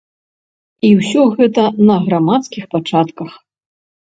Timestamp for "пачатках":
2.73-3.31